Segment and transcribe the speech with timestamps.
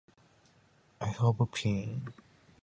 [0.99, 2.11] I have a pen.